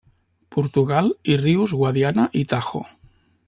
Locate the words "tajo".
2.55-2.83